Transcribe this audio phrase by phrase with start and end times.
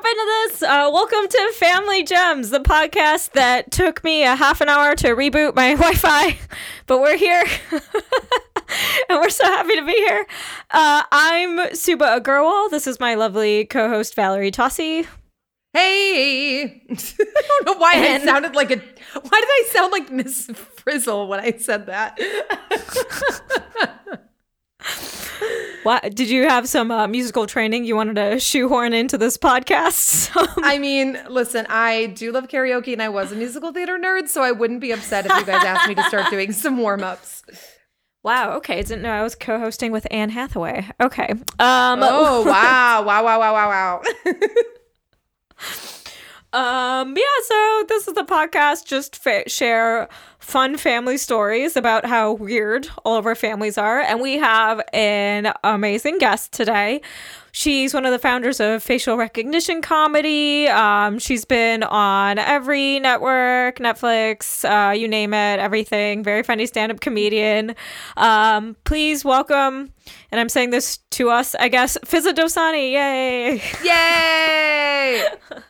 [0.00, 4.62] jump into this, uh, welcome to Family Gems, the podcast that took me a half
[4.62, 6.38] an hour to reboot my Wi Fi,
[6.86, 7.44] but we're here.
[7.70, 10.26] and we're so happy to be here.
[10.70, 12.70] Uh, I'm Subhah Agarwal.
[12.70, 15.06] This is my lovely co host, Valerie Tosi.
[15.74, 16.82] Hey!
[16.90, 18.76] I don't know why and, I sounded like a.
[18.76, 22.18] Why did I sound like Miss Frizzle when I said that?
[25.82, 30.30] What did you have some uh, musical training you wanted to shoehorn into this podcast?
[30.62, 34.42] I mean, listen, I do love karaoke, and I was a musical theater nerd, so
[34.42, 37.42] I wouldn't be upset if you guys asked me to start doing some warm ups.
[38.22, 38.52] Wow.
[38.56, 38.78] Okay.
[38.78, 40.86] I Didn't know I was co-hosting with Anne Hathaway.
[41.00, 41.30] Okay.
[41.58, 43.02] Um, oh wow!
[43.02, 43.24] Wow!
[43.24, 43.40] Wow!
[43.40, 43.52] Wow!
[43.54, 44.02] Wow!
[46.52, 47.00] Wow!
[47.02, 47.16] um.
[47.16, 47.24] Yeah.
[47.44, 48.84] So this is the podcast.
[48.84, 50.08] Just fa- share
[50.50, 55.52] fun family stories about how weird all of our families are, and we have an
[55.62, 57.00] amazing guest today.
[57.52, 60.66] She's one of the founders of Facial Recognition Comedy.
[60.66, 66.24] Um, she's been on every network, Netflix, uh, you name it, everything.
[66.24, 67.76] Very funny stand up comedian.
[68.16, 69.92] Um, please welcome,
[70.32, 72.90] and I'm saying this to us, I guess, Fizaa Dosani.
[72.90, 73.62] Yay!
[73.84, 75.26] Yay!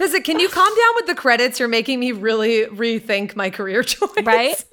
[0.00, 1.58] Fizaa, can you calm down with the credits?
[1.58, 4.10] You're making me really rethink my career choice.
[4.22, 4.64] Right?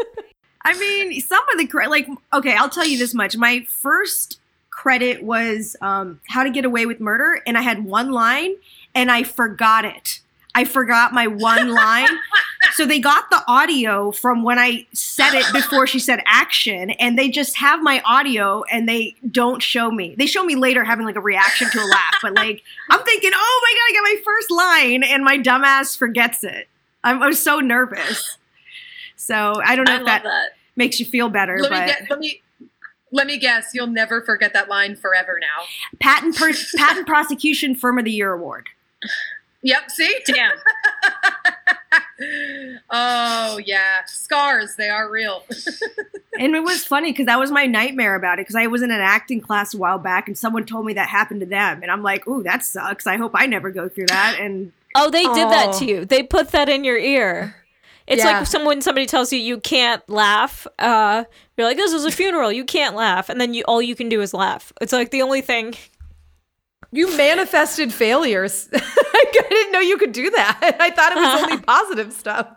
[0.64, 3.38] I mean, some of the, credit, like, okay, I'll tell you this much.
[3.38, 8.12] My first credit was um, How to Get Away with Murder, and I had one
[8.12, 8.56] line,
[8.94, 10.20] and I forgot it.
[10.56, 12.08] I forgot my one line.
[12.74, 17.20] so they got the audio from when I said it before she said action, and
[17.20, 20.16] they just have my audio and they don't show me.
[20.18, 23.32] They show me later having like a reaction to a laugh, but like I'm thinking,
[23.34, 26.68] oh my god, I got my first line, and my dumbass forgets it.
[27.04, 28.38] I'm, I was so nervous.
[29.16, 31.60] So I don't know I if that, that, makes you feel better.
[31.60, 32.42] Let but me get, let me
[33.12, 35.64] let me guess, you'll never forget that line forever now.
[36.00, 38.68] Patent per- patent prosecution firm of the year award.
[39.66, 40.16] Yep, see?
[40.28, 40.52] Damn.
[42.92, 44.06] oh, yeah.
[44.06, 45.44] Scars, they are real.
[46.40, 48.92] and it was funny because that was my nightmare about it because I was in
[48.92, 51.82] an acting class a while back and someone told me that happened to them.
[51.82, 53.08] And I'm like, ooh, that sucks.
[53.08, 54.38] I hope I never go through that.
[54.40, 55.50] And Oh, they did oh.
[55.50, 56.06] that to you.
[56.06, 57.56] They put that in your ear.
[58.06, 58.38] It's yeah.
[58.38, 60.68] like someone somebody tells you you can't laugh.
[60.78, 61.24] Uh,
[61.58, 62.52] you're like, this is a funeral.
[62.52, 64.72] You can't laugh, and then you all you can do is laugh.
[64.80, 65.74] It's like the only thing.
[66.96, 68.70] You manifested failures.
[68.74, 70.60] I didn't know you could do that.
[70.80, 72.48] I thought it was only positive stuff.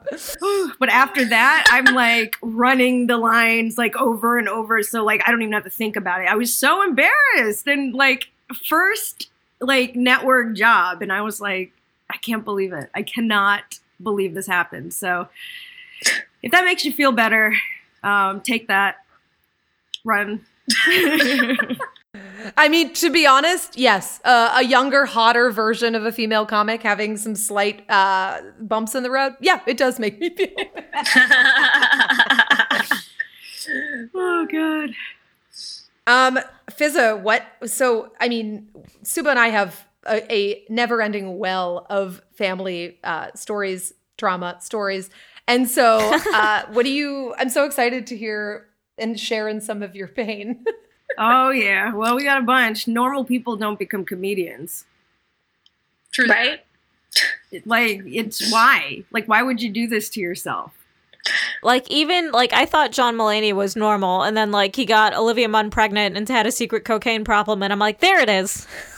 [0.78, 4.80] but after that, I'm like running the lines like over and over.
[4.84, 6.28] So like I don't even have to think about it.
[6.28, 8.30] I was so embarrassed and like
[8.64, 9.28] first
[9.60, 11.72] like network job, and I was like,
[12.08, 12.90] I can't believe it.
[12.94, 14.94] I cannot believe this happened.
[14.94, 15.28] So
[16.44, 17.56] if that makes you feel better,
[18.04, 19.04] um, take that,
[20.04, 20.46] run.
[22.56, 26.82] I mean, to be honest, yes, uh, a younger, hotter version of a female comic
[26.82, 29.34] having some slight uh, bumps in the road.
[29.40, 30.48] Yeah, it does make me feel.
[34.14, 34.90] oh god.
[36.06, 36.38] Um,
[36.70, 37.44] Fizaa, what?
[37.66, 38.68] So, I mean,
[39.02, 45.10] Subhah and I have a, a never-ending well of family uh, stories, drama stories,
[45.46, 45.98] and so
[46.32, 47.34] uh, what do you?
[47.38, 50.64] I'm so excited to hear and share in some of your pain.
[51.16, 52.86] oh yeah, well we got a bunch.
[52.86, 54.84] Normal people don't become comedians.
[56.12, 56.64] True, right?
[57.64, 59.04] Like it's why?
[59.10, 60.72] Like why would you do this to yourself?
[61.62, 65.48] Like even like I thought John Mulaney was normal, and then like he got Olivia
[65.48, 68.66] Munn pregnant and had a secret cocaine problem, and I'm like, there it is.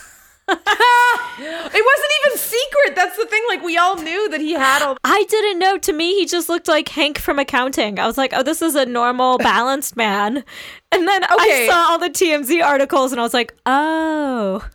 [1.39, 2.97] it wasn't even secret.
[2.97, 3.43] That's the thing.
[3.49, 4.97] Like we all knew that he had all.
[5.05, 5.79] I didn't know.
[5.79, 7.99] To me, he just looked like Hank from accounting.
[7.99, 10.45] I was like, oh, this is a normal, balanced man.
[10.93, 11.67] And then okay.
[11.67, 14.69] I saw all the TMZ articles, and I was like, oh.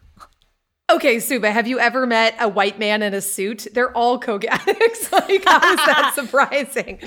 [0.90, 3.68] Okay, Subhah, have you ever met a white man in a suit?
[3.74, 5.12] They're all coke addicts.
[5.12, 7.00] like, how is that surprising?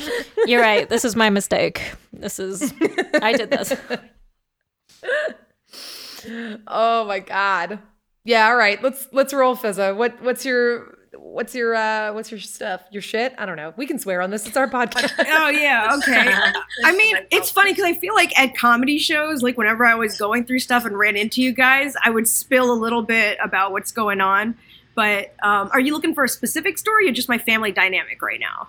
[0.46, 0.88] You're right.
[0.88, 1.94] This is my mistake.
[2.12, 2.74] This is,
[3.22, 3.72] I did this.
[6.66, 7.78] oh my God.
[8.28, 8.82] Yeah, all right.
[8.82, 9.96] Let's let's roll Fizaa.
[9.96, 12.82] What what's your what's your uh what's your stuff?
[12.90, 13.34] Your shit?
[13.38, 13.72] I don't know.
[13.78, 14.46] We can swear on this.
[14.46, 15.14] It's our podcast.
[15.26, 16.34] oh yeah, okay.
[16.84, 20.18] I mean, it's funny because I feel like at comedy shows, like whenever I was
[20.18, 23.72] going through stuff and ran into you guys, I would spill a little bit about
[23.72, 24.58] what's going on.
[24.94, 28.40] But um, are you looking for a specific story or just my family dynamic right
[28.40, 28.68] now?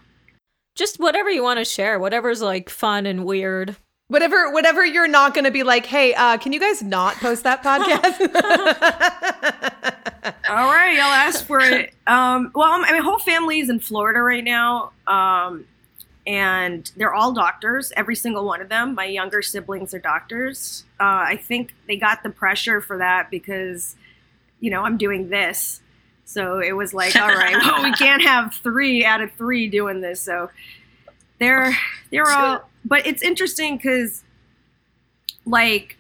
[0.76, 3.76] Just whatever you want to share, whatever's like fun and weird.
[4.10, 7.44] Whatever, whatever you're not going to be like, hey, uh, can you guys not post
[7.44, 8.20] that podcast?
[10.50, 11.94] All right, I'll ask for it.
[12.08, 15.66] Um, well, my whole family is in Florida right now, um,
[16.26, 17.92] and they're all doctors.
[17.96, 18.96] Every single one of them.
[18.96, 20.86] My younger siblings are doctors.
[21.00, 23.96] Uh, I think they got the pressure for that because,
[24.60, 25.82] you know, I'm doing this,
[26.26, 30.02] So it was like, all right, well, we can't have three out of three doing
[30.02, 30.20] this.
[30.22, 30.50] So
[31.40, 31.76] they're
[32.12, 34.24] they're all, but it's interesting because,
[35.46, 35.98] like,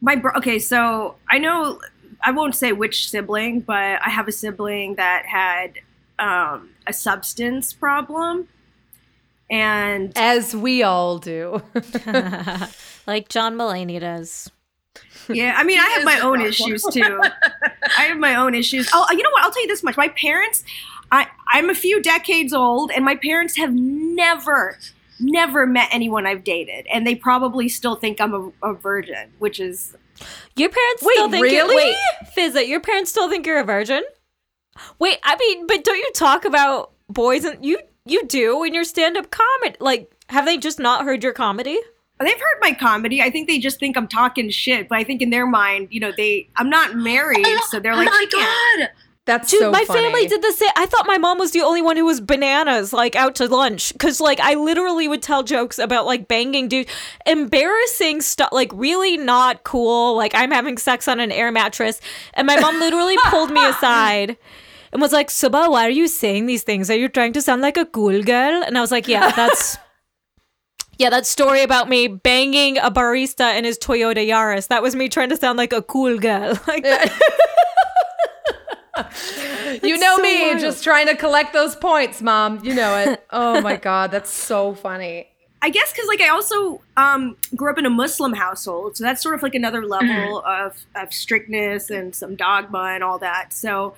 [0.00, 0.32] my bro.
[0.36, 1.80] Okay, so I know
[2.22, 5.80] I won't say which sibling, but I have a sibling that had
[6.18, 8.48] um, a substance problem,
[9.50, 11.62] and As we all do.
[13.06, 14.50] like John Mulaney does.
[15.28, 16.48] Yeah, I mean, I have my own problem.
[16.48, 17.20] issues too.
[17.98, 18.88] I have my own issues.
[18.92, 19.44] Oh, you know what?
[19.44, 20.64] I'll tell you this much: my parents,
[21.10, 24.78] I, I'm a few decades old, and my parents have never,
[25.20, 29.60] never met anyone I've dated, and they probably still think I'm a, a virgin, which
[29.60, 29.96] is
[30.56, 31.76] Your parents Wait, still think you're, really?
[31.76, 31.96] wait,
[32.36, 34.02] Fizaa, your parents still think you're a virgin?
[34.98, 38.84] Wait, I mean, but don't you talk about boys and you you do in your
[38.84, 39.76] stand-up comedy?
[39.80, 41.80] Like, have they just not heard your comedy?
[42.20, 43.20] they've heard my comedy.
[43.20, 46.00] I think they just think I'm talking shit, but I think in their mind, you
[46.00, 48.90] know, they I'm not married, so they're oh like, oh my "She can't."
[49.26, 50.02] That's Dude, so my funny.
[50.02, 50.70] family did the same.
[50.76, 53.92] I thought my mom was the only one who was bananas, like out to lunch.
[53.98, 56.88] Cause like I literally would tell jokes about like banging dude,
[57.24, 60.14] embarrassing stuff, like really not cool.
[60.14, 62.02] Like I'm having sex on an air mattress.
[62.34, 64.36] And my mom literally pulled me aside
[64.92, 66.90] and was like, Subhah, why are you saying these things?
[66.90, 68.62] Are you trying to sound like a cool girl?
[68.62, 69.78] And I was like, yeah, that's.
[70.96, 74.68] Yeah, that story about me banging a barista in his Toyota Yaris.
[74.68, 76.56] That was me trying to sound like a cool girl.
[76.68, 76.84] Like,
[79.82, 80.60] You know so me, wild.
[80.60, 82.64] just trying to collect those points, mom.
[82.64, 83.24] You know it.
[83.30, 85.26] Oh my god, that's so funny.
[85.60, 89.22] I guess because like I also um, grew up in a Muslim household, so that's
[89.22, 93.52] sort of like another level of of strictness and some dogma and all that.
[93.52, 93.94] So,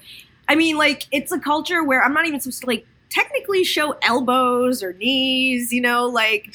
[0.48, 3.96] I mean, like it's a culture where I'm not even supposed to like technically show
[4.02, 6.54] elbows or knees, you know, like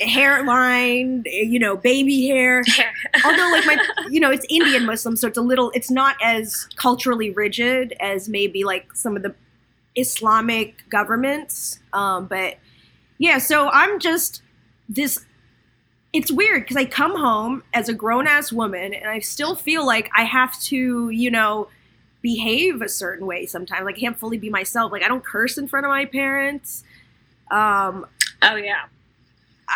[0.00, 2.62] hairline, you know, baby hair.
[3.24, 3.78] Although, like my,
[4.10, 8.28] you know, it's Indian Muslim, so it's a little, it's not as culturally rigid as
[8.28, 9.34] maybe like some of the
[9.96, 11.80] Islamic governments.
[11.92, 12.56] Um, but
[13.18, 14.42] yeah, so I'm just
[14.88, 15.24] this.
[16.12, 19.86] It's weird because I come home as a grown ass woman and I still feel
[19.86, 21.68] like I have to, you know,
[22.20, 23.86] behave a certain way sometimes.
[23.86, 24.92] Like I can't fully be myself.
[24.92, 26.84] Like I don't curse in front of my parents.
[27.50, 28.06] Um,
[28.42, 28.86] Oh yeah.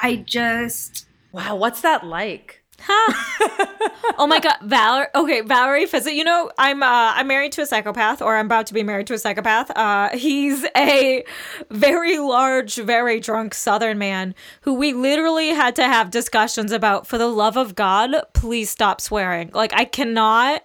[0.03, 1.07] I just
[1.37, 2.63] Wow, what's that like?
[2.89, 5.07] oh my god, Valerie.
[5.15, 6.15] Okay, Valerie Fizzit.
[6.15, 9.07] You know, I'm uh, I'm married to a psychopath, or I'm about to be married
[9.09, 9.71] to a psychopath.
[9.77, 11.25] Uh, he's a
[11.71, 17.07] very large, very drunk Southern man who we literally had to have discussions about.
[17.07, 19.51] For the love of God, please stop swearing.
[19.53, 20.63] Like I cannot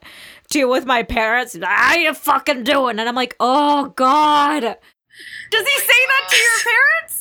[0.49, 1.57] deal with my parents.
[1.61, 2.99] How you fucking doing?
[2.99, 4.61] And I'm like, oh god.
[4.61, 7.20] does he say that to your parents?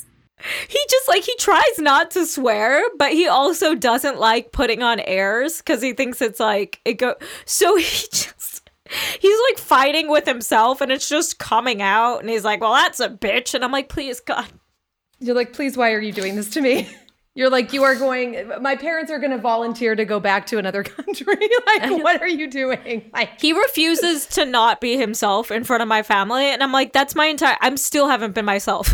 [0.68, 5.00] He just like he tries not to swear, but he also doesn't like putting on
[5.00, 7.14] airs because he thinks it's like it go.
[7.44, 8.70] So he just
[9.20, 13.00] he's like fighting with himself, and it's just coming out, and he's like, "Well, that's
[13.00, 14.46] a bitch," and I'm like, "Please, God."
[15.22, 16.88] You're like, please, why are you doing this to me?
[17.34, 18.50] You're like, you are going.
[18.60, 21.36] My parents are going to volunteer to go back to another country.
[21.66, 23.08] like, what are you doing?
[23.12, 26.92] Like, He refuses to not be himself in front of my family, and I'm like,
[26.92, 27.56] "That's my entire.
[27.60, 28.92] I'm still haven't been myself."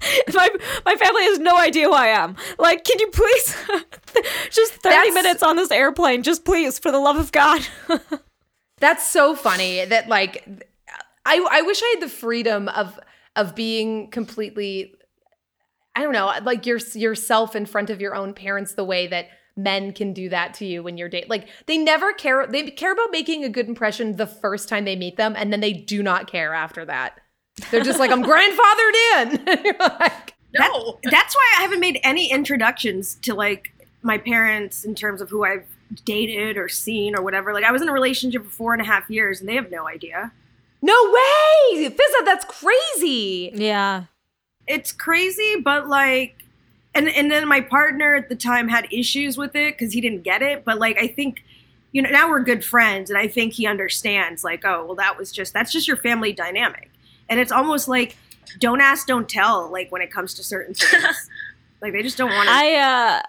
[0.34, 0.48] my
[0.84, 2.36] my family has no idea who I am.
[2.58, 3.56] Like, can you please
[4.50, 7.66] just 30 That's- minutes on this airplane, just please, for the love of God.
[8.78, 10.46] That's so funny that like
[11.24, 12.98] I I wish I had the freedom of
[13.34, 14.94] of being completely
[15.94, 19.28] I don't know, like your yourself in front of your own parents the way that
[19.56, 22.92] men can do that to you when you're date like they never care they care
[22.92, 26.02] about making a good impression the first time they meet them and then they do
[26.02, 27.18] not care after that.
[27.70, 29.48] They're just like I'm grandfathered in.
[29.48, 30.98] And you're like No.
[31.04, 33.72] That's why I haven't made any introductions to like
[34.02, 35.66] my parents in terms of who I've
[36.04, 37.52] dated or seen or whatever.
[37.52, 39.70] Like I was in a relationship for four and a half years and they have
[39.70, 40.32] no idea.
[40.82, 41.88] no way.
[41.88, 43.50] Fizaa, that's crazy.
[43.54, 44.04] yeah.
[44.66, 46.34] It's crazy, but like
[46.94, 50.22] and and then my partner at the time had issues with it because he didn't
[50.22, 50.64] get it.
[50.64, 51.44] But like I think
[51.92, 55.16] you know, now we're good friends and I think he understands like, oh, well that
[55.18, 56.90] was just that's just your family dynamic.
[57.28, 58.16] And it's almost like
[58.60, 61.28] don't ask, don't tell, like when it comes to certain things.
[61.82, 63.22] like they just don't want to I uh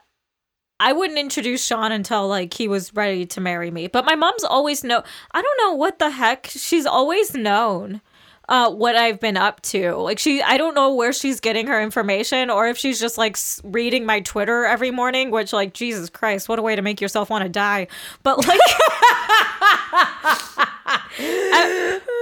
[0.79, 3.87] I wouldn't introduce Sean until like he was ready to marry me.
[3.87, 6.47] But my mom's always know I don't know what the heck.
[6.47, 8.01] She's always known
[8.49, 9.95] uh what I've been up to.
[9.95, 13.37] Like she I don't know where she's getting her information or if she's just like
[13.63, 17.29] reading my Twitter every morning, which like Jesus Christ, what a way to make yourself
[17.29, 17.87] want to die.
[18.23, 18.59] But like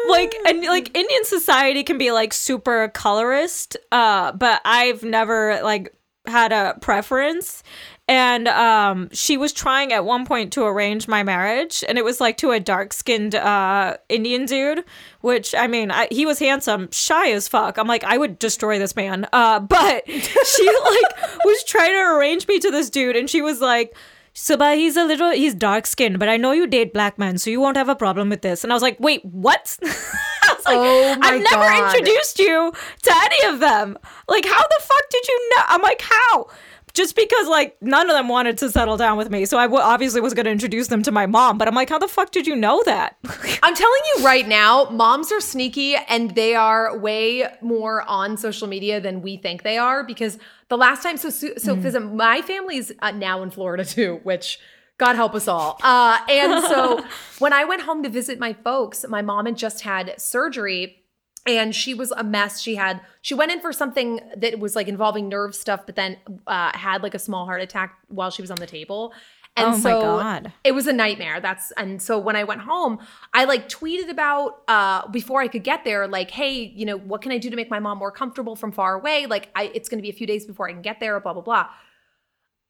[0.08, 5.94] like and like Indian society can be like super colorist, uh, but I've never like
[6.28, 7.64] had a preference.
[8.08, 12.22] And um, she was trying at one point to arrange my marriage, and it was
[12.22, 14.84] like to a dark skinned uh, Indian dude,
[15.22, 17.78] which I mean, I, he was handsome, shy as fuck.
[17.78, 19.28] I'm like, I would destroy this man.
[19.34, 23.62] Uh, but she like was trying to arrange me to this dude, and she was
[23.62, 23.96] like.
[24.38, 27.38] So, but he's a little, he's dark skinned, but I know you date black men,
[27.38, 28.66] so you won't have a problem with this.
[28.66, 29.78] And I was like, wait, what?
[29.82, 31.96] I was like, Oh I've never God.
[31.96, 33.98] introduced you to any of them.
[34.28, 35.64] Like, how the fuck did you know?
[35.68, 36.48] I'm like, how?
[36.96, 39.46] Just because, like, none of them wanted to settle down with me.
[39.46, 41.90] So I w- obviously was going to introduce them to my mom, but I'm like,
[41.90, 43.18] how the fuck did you know that?
[43.64, 48.68] I'm telling you right now, moms are sneaky and they are way more on social
[48.68, 52.42] media than we think they are because the last time, so, so, so Fizaa, my
[52.42, 54.60] family's uh, now in Florida too, which
[54.98, 55.78] God help us all.
[55.84, 57.06] Uh, and so
[57.40, 61.05] when I went home to visit my folks, my mom had just had surgery
[61.46, 62.62] and she was a mess.
[62.62, 66.18] She had she went in for something that was like involving nerve stuff, but then
[66.48, 69.14] uh, had like a small heart attack while she was on the table.
[69.58, 70.52] And Oh my so God.
[70.66, 71.40] it was a nightmare.
[71.40, 73.00] That's and so when I went home,
[73.34, 77.22] I like tweeted about uh before I could get there, like, hey, you know, what
[77.22, 79.28] can I do to make my mom more comfortable from far away?
[79.28, 81.42] Like, I it's gonna be a few days before I can get there, blah blah
[81.44, 81.68] blah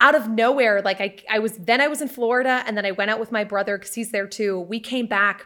[0.01, 2.91] out of nowhere like I I was then I was in Florida and then I
[2.91, 4.60] went out with my brother cuz he's there too.
[4.60, 5.46] We came back,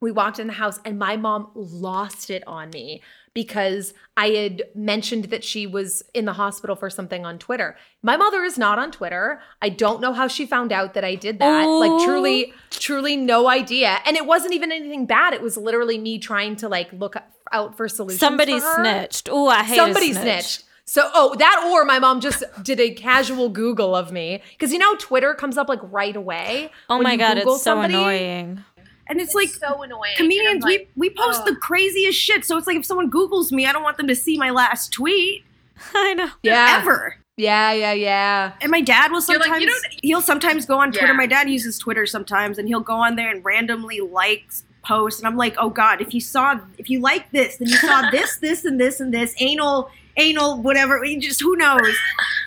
[0.00, 3.02] we walked in the house and my mom lost it on me
[3.34, 7.76] because I had mentioned that she was in the hospital for something on Twitter.
[8.02, 9.40] My mother is not on Twitter.
[9.62, 11.64] I don't know how she found out that I did that.
[11.64, 11.78] Oh.
[11.78, 13.98] Like truly truly no idea.
[14.06, 15.34] And it wasn't even anything bad.
[15.34, 17.16] It was literally me trying to like look
[17.52, 18.20] out for solutions.
[18.20, 19.28] Somebody for snitched.
[19.30, 20.22] Oh, I hate Somebody snitch.
[20.24, 20.64] snitched.
[20.84, 24.78] So, oh, that or my mom just did a casual Google of me because you
[24.78, 26.70] know Twitter comes up like right away.
[26.88, 27.94] Oh my god, Google it's so somebody.
[27.94, 28.64] annoying.
[29.08, 30.14] And it's like so annoying.
[30.16, 32.44] comedians, like, we we post the craziest shit.
[32.44, 34.92] So it's like if someone Googles me, I don't want them to see my last
[34.92, 35.44] tweet
[35.94, 36.28] I know.
[36.42, 37.16] Yeah, ever.
[37.36, 38.52] yeah, yeah, yeah.
[38.60, 41.06] And my dad will You're like, sometimes you don't- he'll sometimes go on Twitter.
[41.08, 41.12] Yeah.
[41.14, 44.44] My dad uses Twitter sometimes, and he'll go on there and randomly like
[44.84, 45.20] posts.
[45.20, 48.10] And I'm like, oh god, if you saw if you like this, then you saw
[48.12, 51.02] this, this, and this, and this anal, anal, whatever.
[51.18, 51.96] Just who knows?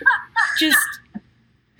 [0.58, 0.78] just.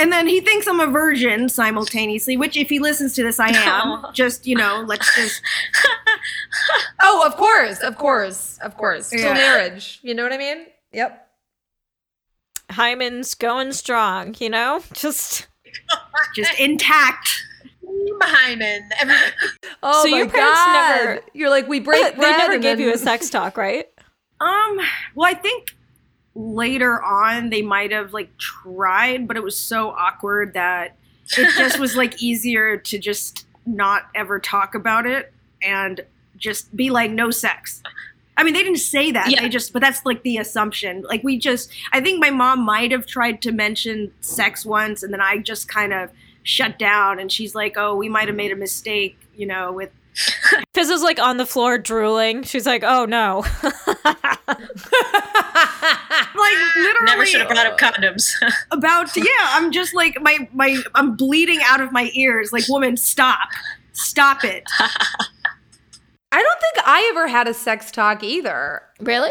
[0.03, 3.51] And then he thinks I'm a virgin simultaneously, which if he listens to this, I
[3.51, 4.05] am.
[4.13, 5.41] Just you know, let's just
[7.01, 9.11] Oh, of course, of course, of course.
[9.11, 9.35] Till Yeah.
[9.35, 10.01] marriage.
[10.03, 10.67] You know what I mean?
[10.93, 11.29] Yep.
[12.71, 14.83] Hymen's going strong, you know?
[14.93, 15.47] Just
[16.35, 17.29] just intact.
[17.83, 18.89] Team Hyman.
[19.85, 20.97] Oh So my your parents god.
[21.05, 23.87] never- You're like we break they never gave then- you a sex talk, right?
[24.41, 24.81] Um,
[25.15, 25.75] well, I think
[26.35, 30.97] later on they might have like tried, but it was so awkward that
[31.37, 36.01] it just was like easier to just not ever talk about it and
[36.37, 37.83] just be like no sex.
[38.37, 39.31] I mean, they didn't say that.
[39.31, 39.43] Yeah.
[39.43, 41.03] They just, but that's like the assumption.
[41.03, 45.13] Like we just, I think my mom might have tried to mention sex once, and
[45.13, 46.11] then I just kind of
[46.43, 47.21] shut down.
[47.21, 49.91] And she's like, "Oh, we might have made a mistake," you know, with
[50.75, 52.43] Fizz is like on the floor drooling.
[52.43, 53.45] She's like, oh no.
[53.63, 54.15] like
[56.77, 58.31] literally Never should have brought up condoms.
[58.71, 62.97] about yeah i'm just like my my i'm bleeding out of my ears like woman
[62.97, 63.49] stop
[63.93, 64.65] stop it
[66.33, 68.83] I don't think I ever had a sex talk either.
[69.01, 69.31] really?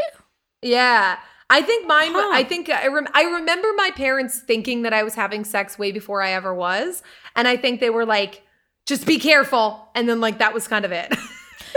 [0.62, 1.18] Yeah.
[1.50, 2.12] I think mine.
[2.14, 2.30] Huh.
[2.32, 5.92] I think I, rem- I remember my parents thinking that I was having sex way
[5.92, 7.02] before I ever was,
[7.36, 8.44] and I think they were like,
[8.92, 11.14] "Just be careful," and then like that was kind of it.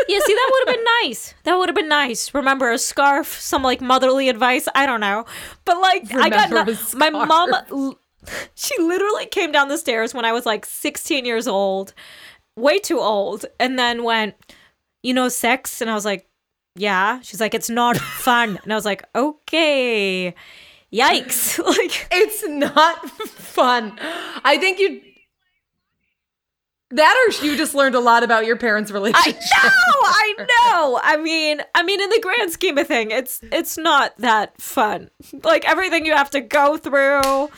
[0.09, 1.35] Yeah, see, that would have been nice.
[1.45, 2.35] That would have been nice.
[2.35, 4.67] Remember a scarf, some like motherly advice.
[4.75, 5.25] I don't know,
[5.65, 7.97] but like I got Remember no- my mom.
[8.57, 11.95] She literally came down the stairs when I was like 16 years old,
[12.57, 14.35] way too old, and then went,
[15.05, 16.27] "You know, sex," and I was like,
[16.75, 20.35] "Yeah." She's like, "It's not fun," and I was like, "Okay."
[20.93, 21.59] Yikes!
[21.79, 23.97] like it's not fun.
[24.45, 25.01] I think you.
[26.95, 29.37] That or you just learned a lot about your parents' relationship.
[29.55, 29.69] I know,
[30.03, 31.01] I know.
[31.03, 35.11] I mean, I mean, in the grand scheme of thing, it's it's not that fun.
[35.43, 37.51] Like everything you have to go through,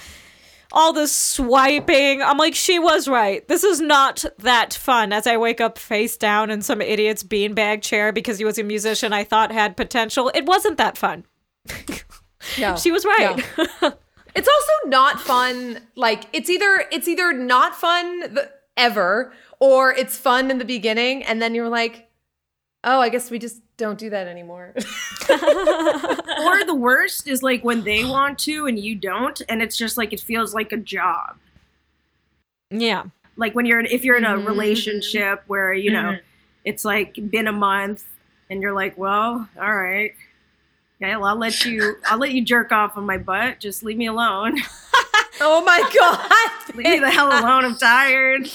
[0.72, 2.22] all the swiping.
[2.22, 3.46] I'm like, she was right.
[3.46, 5.12] This is not that fun.
[5.12, 8.62] As I wake up face down in some idiot's beanbag chair because he was a
[8.62, 10.30] musician I thought had potential.
[10.34, 11.24] It wasn't that fun.
[12.60, 12.76] No.
[12.76, 13.44] She was right.
[14.36, 15.80] It's also not fun.
[15.96, 21.22] Like it's either it's either not fun th- ever, or it's fun in the beginning,
[21.24, 22.08] and then you're like,
[22.84, 24.74] oh, I guess we just don't do that anymore.
[25.28, 29.96] or the worst is like when they want to and you don't and it's just
[29.96, 31.36] like it feels like a job
[32.70, 33.04] yeah.
[33.36, 34.46] like when you're if you're in a Mhm.
[34.46, 36.16] relationship where you know
[36.64, 38.04] it's like been a month
[38.50, 40.14] and you're like well all right
[41.00, 43.96] yeah well, i'll let you i'll let you jerk off on my butt just leave
[43.96, 44.56] me alone
[45.40, 46.76] Oh my god.
[46.76, 47.64] Leave me the hell alone.
[47.64, 48.48] I'm tired.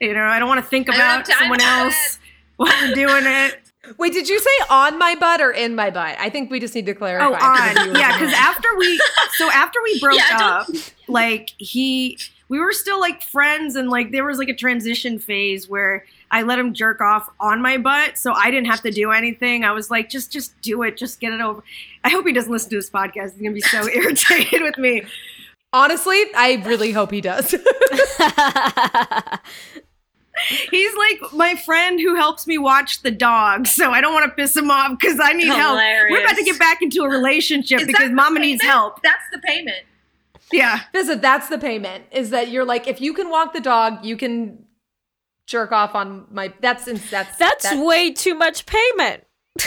[0.00, 2.18] You know, I don't want to think I don't have about someone else
[2.56, 3.60] while we're doing it.
[3.98, 6.16] Wait, did you say on my butt or in my butt?
[6.18, 7.26] I think we just need to clarify.
[7.26, 7.94] Oh, on.
[7.94, 9.00] Yeah, because after we,
[9.36, 10.68] so after we broke Yeah, up,
[11.06, 12.18] like he,
[12.48, 16.42] we were still like friends, and like there was like a transition phase where I
[16.42, 19.64] let him jerk off on my butt, so I didn't have to do anything.
[19.64, 21.62] I was like, just, just do it, just get it over.
[22.02, 23.32] I hope he doesn't listen to this podcast.
[23.34, 25.02] He's gonna be so irritated with me.
[25.74, 27.50] Honestly, I really hope he does.
[30.70, 34.34] He's like my friend who helps me watch the dog, so I don't want to
[34.34, 35.76] piss him off because I need help.
[35.76, 39.00] We're about to get back into a relationship Is because Mama the needs help.
[39.02, 39.84] That's the payment.
[40.52, 40.80] Yeah.
[40.92, 42.04] Visit, that's the payment.
[42.10, 44.64] Is that you're like, if you can walk the dog, you can
[45.46, 46.52] jerk off on my.
[46.60, 49.24] That's that's That's that- way too much payment,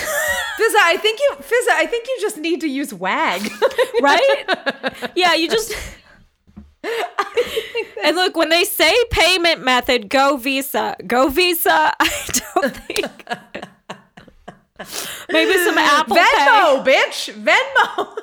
[0.57, 3.41] Fizaa, I think you, Fizaa, I think you just need to use WAG.
[4.01, 5.11] right?
[5.15, 5.73] yeah, you just.
[8.03, 10.95] and look, when they say payment method, go Visa.
[11.05, 11.93] Go Visa.
[11.99, 12.09] I
[12.53, 13.05] don't think.
[15.29, 16.23] Maybe some Apple Pay.
[16.23, 18.17] Venmo, bitch, Venmo.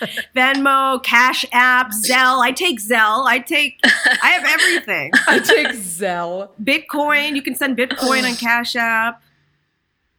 [0.36, 2.40] Venmo, Cash App, Zelle.
[2.42, 3.26] I take Zelle.
[3.26, 3.78] I take.
[3.84, 5.12] I have everything.
[5.26, 6.50] I take Zelle.
[6.62, 7.36] Bitcoin.
[7.36, 9.22] You can send Bitcoin on Cash App.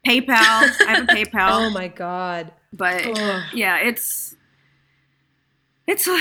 [0.06, 0.30] PayPal.
[0.30, 1.68] I have a PayPal.
[1.68, 2.52] Oh my god.
[2.74, 3.44] but Ugh.
[3.54, 4.36] yeah, it's
[5.88, 6.08] it's.
[6.08, 6.18] Uh,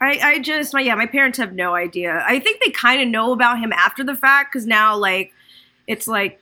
[0.00, 2.22] I I just my yeah my parents have no idea.
[2.26, 5.32] I think they kind of know about him after the fact because now like
[5.86, 6.40] it's like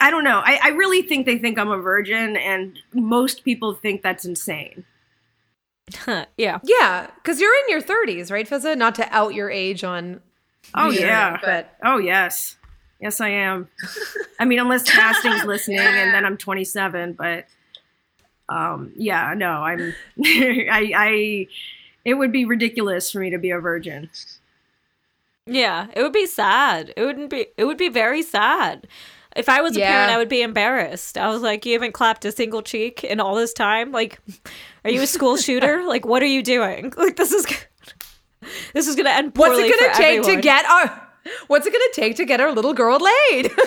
[0.00, 0.40] I don't know.
[0.44, 4.84] I I really think they think I'm a virgin, and most people think that's insane.
[5.94, 6.58] Huh, yeah.
[6.62, 8.78] Yeah, because you're in your 30s, right, Fizaa?
[8.78, 10.20] Not to out your age on.
[10.74, 12.56] Oh yeah, internet, but Oh yes,
[13.00, 13.68] yes I am.
[14.38, 17.14] I mean, unless casting's listening, and then I'm 27.
[17.14, 17.46] But
[18.48, 19.94] um, yeah, no, I'm.
[20.24, 21.46] I I.
[22.04, 24.10] It would be ridiculous for me to be a virgin.
[25.46, 26.92] Yeah, it would be sad.
[26.96, 27.46] It wouldn't be.
[27.56, 28.86] It would be very sad.
[29.36, 31.16] If I was a parent, I would be embarrassed.
[31.16, 33.92] I was like, "You haven't clapped a single cheek in all this time.
[33.92, 34.18] Like,
[34.84, 35.84] are you a school shooter?
[35.86, 36.92] Like, what are you doing?
[36.96, 37.46] Like, this is
[38.72, 40.36] this is gonna end poorly." What's it gonna for take everyone.
[40.36, 41.09] to get our?
[41.46, 43.50] What's it gonna take to get our little girl laid?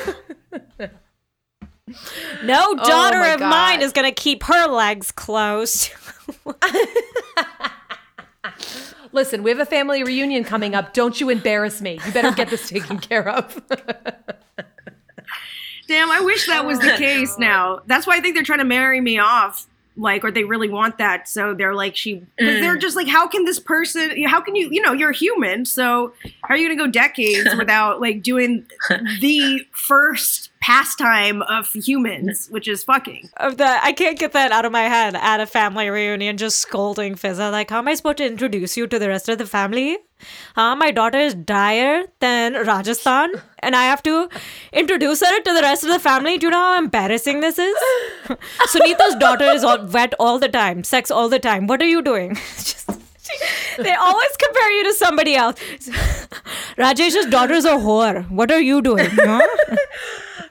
[2.44, 5.92] No oh daughter my of mine is gonna keep her legs closed.
[9.12, 10.94] Listen, we have a family reunion coming up.
[10.94, 12.00] Don't you embarrass me.
[12.06, 13.62] You better get this taken care of.
[15.88, 17.82] Damn, I wish that was the case now.
[17.86, 19.68] That's why I think they're trying to marry me off.
[19.96, 21.28] Like, or they really want that.
[21.28, 22.82] So they're like, she, because they're mm.
[22.82, 25.66] just like, how can this person, how can you, you know, you're human.
[25.66, 28.66] So how are you going to go decades without like doing
[29.22, 33.30] the first pastime of humans, which is fucking?
[33.38, 36.60] of the I can't get that out of my head at a family reunion, just
[36.60, 37.52] scolding Fizaa.
[37.52, 39.98] Like, how am I supposed to introduce you to the rest of the family?
[40.56, 40.76] Huh?
[40.78, 44.30] My daughter is drier than Rajasthan, and I have to
[44.72, 46.38] introduce her to the rest of the family.
[46.38, 47.76] Do you know how embarrassing this is?
[48.74, 51.68] Sunita's daughter is all wet all the time, sex all the time.
[51.68, 52.36] What are you doing?
[52.36, 52.90] Just,
[53.78, 55.60] they always compare you to somebody else.
[56.78, 58.30] Rajesh's daughter is a whore.
[58.30, 59.10] What are you doing?
[59.12, 59.48] Huh?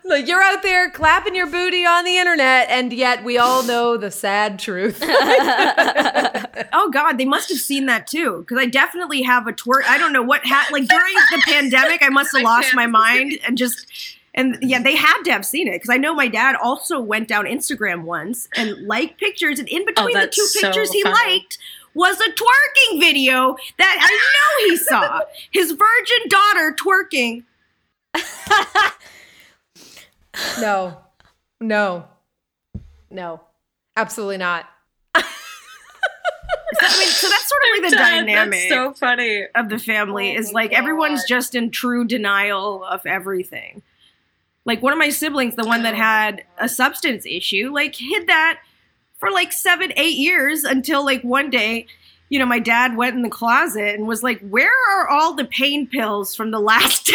[0.04, 3.96] Like you're out there clapping your booty on the internet, and yet we all know
[3.96, 5.02] the sad truth.
[6.74, 8.38] Oh God, they must have seen that too.
[8.40, 9.84] Because I definitely have a twerk.
[9.86, 13.38] I don't know what ha- like during the pandemic, I must have lost my mind
[13.46, 13.86] and just.
[14.34, 17.28] And yeah, they had to have seen it because I know my dad also went
[17.28, 20.90] down Instagram once and liked pictures, and in oh, between the that's two so pictures
[20.90, 21.14] he funny.
[21.14, 21.58] liked
[21.92, 25.20] was a twerking video that I know he saw.
[25.50, 27.44] His virgin daughter twerking.
[30.60, 30.96] No,
[31.60, 32.04] no,
[33.10, 33.40] no,
[33.96, 34.66] absolutely not.
[35.14, 38.68] I mean, so that's sort of like the Dad, dynamic.
[38.68, 39.46] That's so funny.
[39.54, 43.82] of the family Oh is my like everyone's just in true denial of everything.
[44.64, 45.98] Like one of my siblings, the one that Oh.
[45.98, 48.60] had a substance issue, like hid that
[49.18, 51.86] for like seven, eight years until like one day,
[52.30, 55.44] you know, my dad went in the closet and was like, Where are all the
[55.44, 57.14] pain pills from the last 10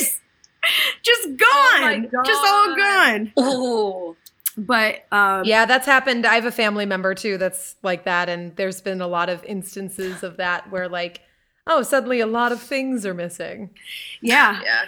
[0.00, 0.11] years?
[1.02, 2.10] Just Oh gone.
[2.24, 3.32] Just all gone.
[3.36, 4.16] Oh.
[4.56, 6.26] But um, Yeah, that's happened.
[6.26, 9.42] I have a family member too that's like that, and there's been a lot of
[9.44, 11.20] instances of that where like,
[11.66, 13.70] oh, suddenly a lot of things are missing.
[14.20, 14.60] yeah.
[14.62, 14.84] Yeah.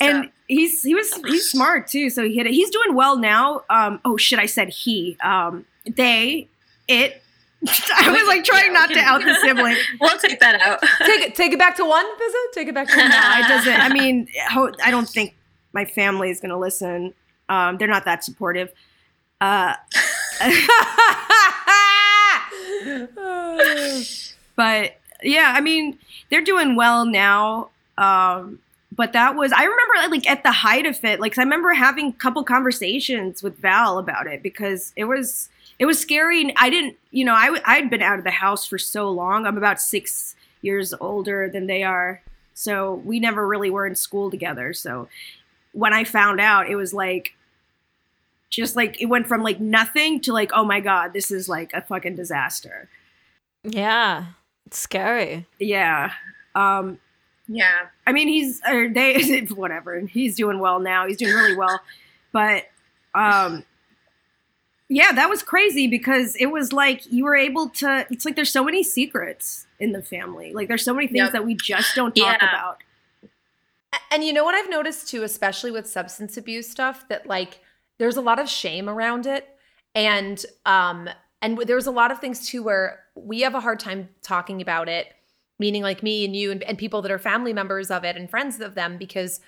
[0.00, 3.62] and he's he was he's smart too so he hit it he's doing well now
[3.70, 5.64] um oh shit i said he um
[5.96, 6.48] they
[6.88, 7.22] it
[7.96, 10.80] i was like trying Yeah, not to out the sibling we'll take that out.
[11.06, 12.52] Take it, take it back to one, Fizaa.
[12.52, 13.08] Take it back to one.
[13.08, 14.26] no it doesn't i mean
[14.84, 15.34] i don't think
[15.74, 17.12] my family is gonna listen
[17.48, 18.72] um they're not that supportive
[19.40, 19.74] uh
[24.56, 25.98] but yeah, I mean,
[26.30, 27.70] they're doing well now.
[27.96, 28.58] Um,
[28.94, 32.08] but that was I remember like at the height of it, like I remember having
[32.08, 36.54] a couple conversations with Val about it because it was it was scary.
[36.56, 39.46] I didn't, you know, I I had been out of the house for so long.
[39.46, 42.22] I'm about six years older than they are,
[42.54, 44.72] so we never really were in school together.
[44.72, 45.08] So
[45.74, 47.34] when I found out, it was like
[48.50, 51.72] just like it went from like nothing to like oh my god, this is like
[51.74, 52.88] a fucking disaster.
[53.62, 54.26] Yeah.
[54.66, 55.46] It's scary.
[55.58, 56.12] Yeah.
[56.54, 56.98] Um,
[57.48, 57.88] Yeah.
[58.06, 60.00] I mean, he's or they whatever.
[60.00, 61.06] He's doing well now.
[61.06, 61.80] He's doing really well,
[62.32, 62.64] but
[63.14, 63.64] um,
[64.88, 68.06] yeah, that was crazy because it was like you were able to.
[68.10, 70.52] It's like there's so many secrets in the family.
[70.52, 71.32] Like there's so many things Yep.
[71.32, 72.48] that we just don't talk Yeah.
[72.48, 72.78] about.
[74.10, 77.60] And you know what I've noticed too, especially with substance abuse stuff, that like
[77.98, 79.48] there's a lot of shame around it,
[79.94, 81.08] and um,
[81.42, 84.88] and there's a lot of things too where we have a hard time talking about
[84.88, 85.08] it,
[85.58, 88.30] meaning like me and you and, and people that are family members of it and
[88.30, 89.40] friends of them because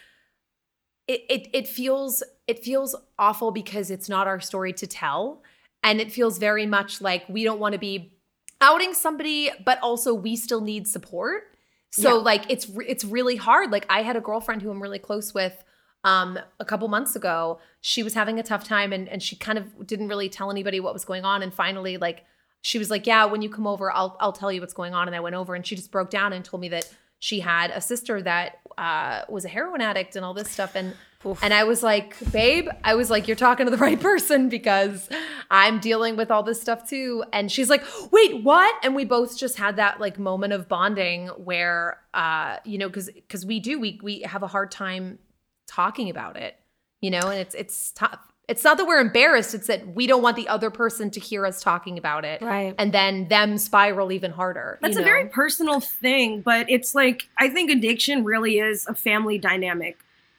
[1.09, 5.43] it it it feels it feels awful because it's not our story to tell,
[5.83, 8.13] and it feels very much like we don't want to be
[8.61, 11.56] outing somebody, but also we still need support.
[11.91, 12.23] So Yeah.
[12.23, 13.71] like it's it's really hard.
[13.71, 15.63] Like I had a girlfriend who I'm really close with
[16.05, 17.59] um a couple months ago.
[17.81, 20.81] She was having a tough time and and she kind of didn't really tell anybody
[20.81, 22.25] what was going on and finally like
[22.63, 25.07] she was like, "Yeah, when you come over, I'll I'll tell you what's going on."
[25.07, 27.71] And I went over and she just broke down and told me that she had
[27.71, 31.43] a sister that uh was a heroin addict and all this stuff and Oof.
[31.43, 35.09] and I was like, babe, I was like, you're talking to the right person because
[35.51, 37.25] I'm dealing with all this stuff too.
[37.33, 38.75] And she's like, wait, what?
[38.83, 43.11] And we both just had that like moment of bonding where, uh, you know, because
[43.11, 45.19] because we do we we have a hard time
[45.67, 46.57] talking about it,
[47.01, 48.21] you know, and it's it's tough.
[48.49, 51.45] It's not that we're embarrassed; it's that we don't want the other person to hear
[51.45, 52.75] us talking about it, Right.
[52.79, 54.79] and then them spiral even harder.
[54.81, 58.95] That's you a very personal thing, but it's like I think addiction really is a
[58.95, 59.99] family dynamic.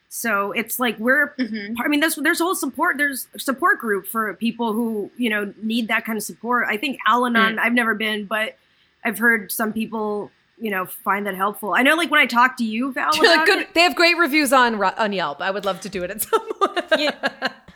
[0.09, 1.75] So it's like we're Mhm.
[1.83, 2.97] I mean, there's there's a whole support.
[2.97, 6.65] There's support group for people who you know need that kind of support.
[6.69, 7.59] I think Al-Anon.
[7.59, 8.55] I've never been, but
[9.03, 11.73] I've heard some people you know find that helpful.
[11.73, 13.59] I know, like when I talk to you, Val, like, good.
[13.63, 15.41] it, They have great reviews on on Yelp.
[15.41, 16.85] I would love to do it at some point.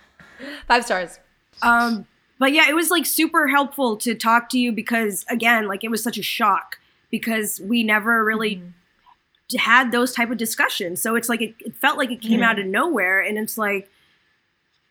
[0.71, 1.19] Five stars.
[1.63, 2.07] um,
[2.39, 5.91] but yeah, it was like super helpful to talk to you because again, like it
[5.91, 6.77] was such a shock
[7.11, 9.57] because we never really Mm-hmm.
[9.59, 11.01] had those type of discussions.
[11.01, 12.43] So it's like it, it felt like it came Mhm.
[12.45, 13.89] out of nowhere, and it's like,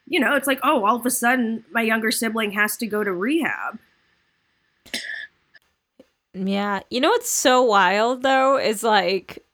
[0.06, 3.02] you know, it's like oh, all of a sudden my younger sibling has to go
[3.02, 3.78] to rehab.
[6.34, 6.80] Yeah.
[6.90, 9.44] You know what's so wild though is like m-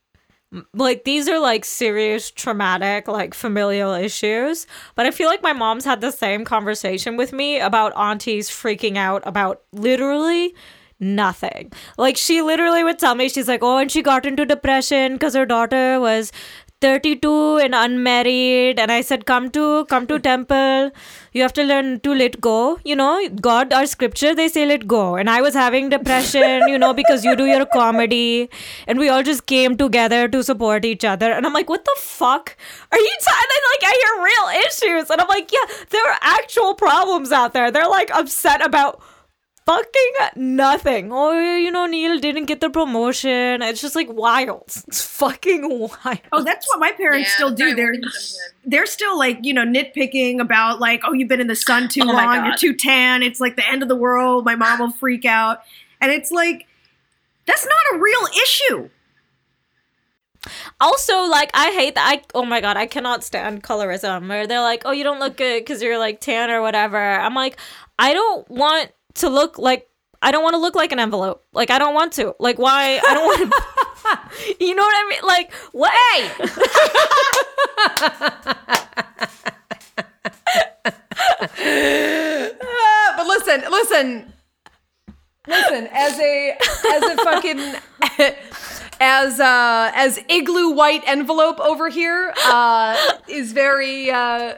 [0.74, 5.84] like these are like serious traumatic like familial issues, but I feel like my mom's
[5.84, 10.54] had the same conversation with me about aunties freaking out about literally
[10.98, 11.72] nothing.
[11.98, 15.34] Like she literally would tell me she's like, "Oh, and she got into depression cuz
[15.34, 16.32] her daughter was
[16.80, 20.90] 32 and unmarried." And I said, "Come to come to temple.
[21.32, 22.78] You have to learn to let go.
[22.84, 23.10] You know,
[23.46, 25.16] God, our scripture, they say let go.
[25.16, 28.48] And I was having depression, you know, because you do your comedy.
[28.86, 31.30] And we all just came together to support each other.
[31.32, 32.56] And I'm like, what the fuck
[32.90, 33.34] are you t-?
[33.72, 35.10] Like, I hear real issues.
[35.10, 37.70] And I'm like, yeah, there are actual problems out there.
[37.70, 39.02] They're like upset about
[39.66, 41.10] fucking nothing.
[41.12, 43.60] Oh, you know, Neil didn't get the promotion.
[43.62, 44.62] It's just like wild.
[44.86, 46.20] It's fucking wild.
[46.32, 47.74] Oh, that's what my parents Yeah, still do.
[47.74, 47.94] They're
[48.64, 52.00] they're still like you know nitpicking about like oh you've been in the sun too
[52.04, 53.22] Oh long, you're too tan.
[53.22, 54.44] It's like the end of the world.
[54.44, 55.60] My mom will freak out,
[56.00, 56.66] and it's like
[57.46, 58.90] that's not a real issue.
[60.80, 62.08] Also, like, I hate that.
[62.08, 64.28] I oh my god, I cannot stand colorism.
[64.28, 66.98] Where they're like, oh, you don't look good because you're like tan or whatever.
[66.98, 67.58] I'm like,
[67.98, 69.88] I don't want to look like.
[70.22, 71.44] I don't want to look like an envelope.
[71.52, 72.34] Like, I don't want to.
[72.40, 72.98] Like, why?
[73.06, 74.56] I don't want to.
[74.64, 75.20] you know what I mean?
[75.24, 75.92] Like, what?
[82.62, 84.32] Ah, but listen, listen,
[85.46, 85.88] listen.
[85.92, 86.56] As a
[86.92, 87.74] as a fucking
[89.00, 92.96] as uh as igloo white envelope over here uh
[93.28, 94.54] is very uh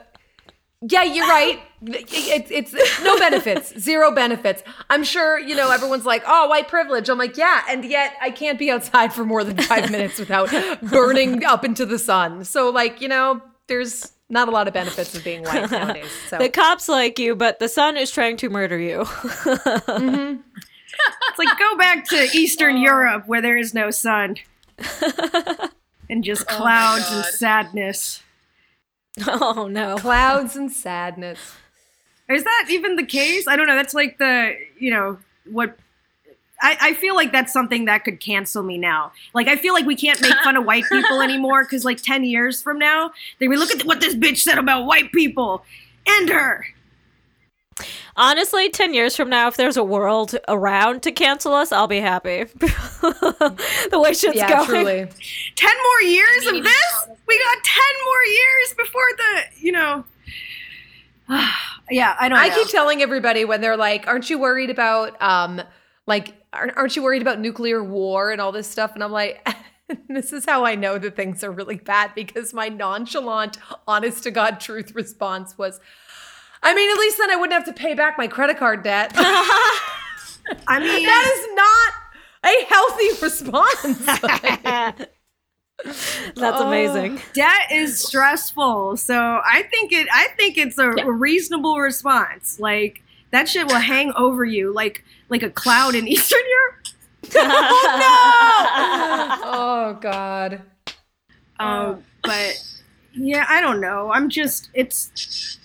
[0.82, 1.60] yeah you're right.
[1.82, 4.62] It, it's no benefits zero benefits.
[4.90, 7.08] I'm sure you know everyone's like oh white privilege.
[7.08, 10.50] I'm like yeah and yet i can't be outside for more than five minutes without
[10.82, 12.44] burning up into the sun.
[12.44, 16.38] So like you know there's not a lot of benefits of being white nowadays so.
[16.38, 19.00] The cops like you, but the sun is trying to murder you.
[19.00, 20.40] Mm-hmm.
[21.28, 24.36] It's like go back to Eastern Europe where there is no sun.
[26.10, 28.22] And just Oh clouds and sadness.
[29.26, 29.96] oh no.
[29.96, 31.56] clouds and sadness
[32.28, 33.48] Is that even the case?
[33.48, 33.76] I don't know.
[33.76, 35.18] That's like the you know
[35.50, 35.78] what
[36.60, 39.12] I, I feel like that's something that could cancel me now.
[39.32, 42.24] Like I feel like we can't make fun of white people anymore because like ten
[42.24, 45.64] years from now, they we look at what this bitch said about white people.
[46.06, 46.66] End her.
[48.16, 52.00] Honestly, 10 years from now, if there's a world around to cancel us, I'll be
[52.00, 52.44] happy.
[52.60, 54.66] the way shit's Yeah, going.
[54.66, 55.08] truly.
[55.54, 57.08] Ten more years of this?
[57.26, 60.04] We got ten more years before the you know.
[61.90, 62.38] yeah, I don't.
[62.38, 62.44] Know.
[62.44, 62.54] I know.
[62.56, 65.60] keep telling everybody when they're like, "Aren't you worried about um
[66.06, 69.46] like aren't, aren't you worried about nuclear war and all this stuff?" And I'm like,
[70.08, 74.30] "This is how I know that things are really bad because my nonchalant, honest to
[74.30, 75.80] god truth response was,
[76.68, 79.12] I mean, at least then I wouldn't have to pay back my credit card debt."
[79.16, 81.94] I mean, that is not
[82.44, 83.98] a healthy response.
[86.36, 87.20] That's amazing.
[87.32, 88.98] debt is stressful.
[88.98, 90.08] So I think it.
[90.12, 92.60] I think it's a, a reasonable response.
[92.60, 96.74] Like that shit will hang over you like like a cloud in Eastern Europe.
[97.34, 97.96] oh
[99.40, 99.50] no!
[99.54, 100.60] oh god.
[101.58, 102.62] Um, but
[103.14, 104.12] yeah, I don't know.
[104.12, 105.56] I'm just it's.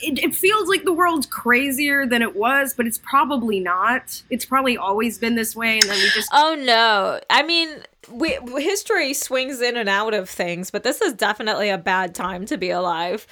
[0.00, 4.22] It, it feels like the world's crazier than it was, but it's probably not.
[4.30, 7.20] It's probably always been this way, and then we just Oh no.
[7.30, 11.78] I mean, we, history swings in and out of things, but this is definitely a
[11.78, 13.26] bad time to be alive.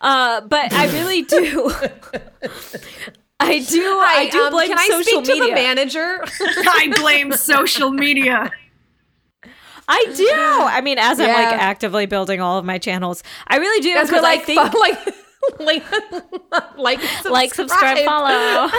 [0.00, 1.72] Uh, but I really do.
[3.40, 3.82] I do.
[3.82, 5.46] I do um, blame can I social speak to media.
[5.48, 6.24] the manager?
[6.40, 8.50] I blame social media.
[9.88, 10.28] I do.
[10.30, 14.10] I mean, as I'm like actively building all of my channels, I really do That's
[14.10, 14.74] because what I like, think
[15.06, 15.14] like,
[15.58, 15.84] like,
[16.76, 17.32] like, subscribe.
[17.32, 18.70] like, subscribe, follow.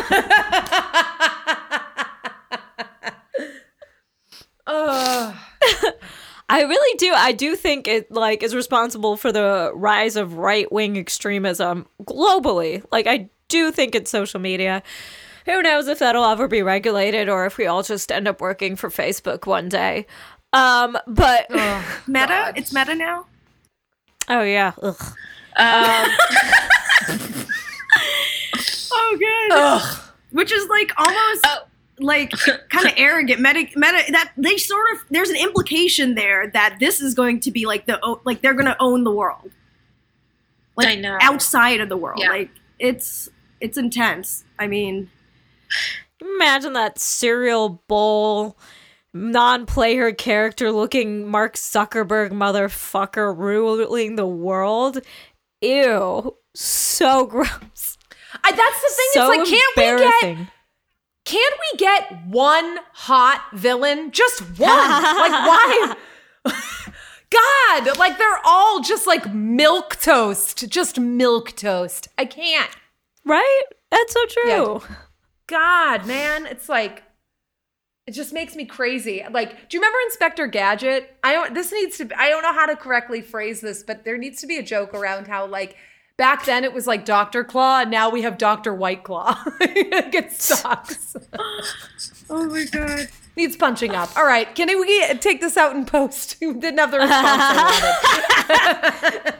[4.67, 5.35] Ugh.
[6.49, 7.13] I really do.
[7.15, 12.83] I do think it like is responsible for the rise of right wing extremism globally.
[12.91, 14.83] Like I do think it's social media.
[15.45, 18.75] Who knows if that'll ever be regulated or if we all just end up working
[18.75, 20.05] for Facebook one day.
[20.53, 21.49] Um, but
[22.07, 23.25] Meta, it's meta now.
[24.29, 25.15] oh yeah, Ugh.
[25.57, 26.09] Um,
[28.95, 29.51] Oh, good.
[29.57, 29.99] Ugh.
[30.31, 31.63] Which is like almost Oh.
[31.99, 32.31] like
[32.69, 33.39] kind of arrogant.
[33.41, 34.11] Meta, meta.
[34.11, 37.85] That they sort of there's an implication there that this is going to be like
[37.85, 39.51] the like they're going to own the world,
[40.75, 41.17] like I know.
[41.21, 42.19] outside of the world.
[42.21, 42.29] Yeah.
[42.29, 43.29] Like it's
[43.61, 44.43] it's intense.
[44.59, 45.09] I mean,
[46.21, 48.57] imagine that cereal bowl
[49.15, 54.99] non-player character looking Mark Zuckerberg motherfucker ruling the world.
[55.63, 57.97] Ew, so gross.
[58.43, 59.09] I, that's the thing.
[59.13, 60.47] so it's like, can't we get
[61.25, 64.11] can't we get one hot villain?
[64.11, 64.69] Just one.
[64.69, 65.95] like why?
[66.45, 70.69] God, like they're all just like milk toast.
[70.69, 72.09] Just milk toast.
[72.17, 72.69] I can't.
[73.25, 73.63] Right?
[73.89, 74.81] That's so true.
[74.89, 74.95] Yeah.
[75.47, 77.03] God, man, it's like
[78.05, 79.23] it just makes me crazy.
[79.31, 81.15] Like, do you remember Inspector Gadget?
[81.23, 84.03] I don't this needs to be, I don't know how to correctly phrase this, but
[84.03, 85.77] there needs to be a joke around how like
[86.17, 87.43] back then it was like Dr.
[87.43, 88.73] Claw and now we have Dr.
[88.73, 89.41] White Claw.
[89.61, 91.15] it sucks.
[92.29, 93.07] oh my god.
[93.35, 94.15] Needs punching up.
[94.15, 96.37] All right, can we take this out in post?
[96.39, 99.33] We didn't have the response I.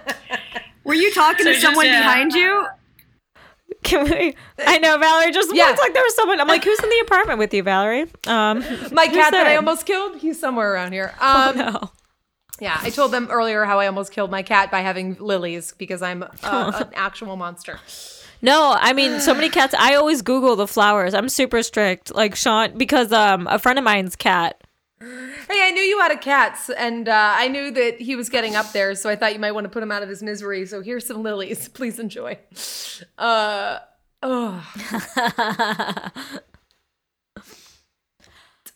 [0.84, 2.66] Were you talking So to just, someone uh, behind you?
[3.84, 4.36] Can we?
[4.66, 5.66] I know Valerie just Yeah.
[5.66, 6.40] looks like there was someone.
[6.40, 8.04] I'm like, who's in the apartment with you, Valerie?
[8.28, 8.60] Um,
[8.92, 11.14] My cat that I almost killed, he's somewhere around here.
[11.22, 11.92] Oh Um, no.
[12.62, 16.02] Yeah, I told them earlier how I almost killed my cat by having lilies because
[16.02, 17.80] I'm uh, an actual monster.
[18.42, 19.74] No, I mean, so many cats.
[19.78, 21.14] I always Google the flowers.
[21.14, 24.63] I'm super strict, like Sean, because um, a friend of mine's cat.
[25.04, 28.56] Hey, I knew you had a cat, and uh, I knew that he was getting
[28.56, 30.66] up there, so I thought you might want to put him out of his misery.
[30.66, 31.68] So here's some lilies.
[31.74, 32.38] Please enjoy.
[33.18, 33.80] Uh,
[34.22, 34.66] oh,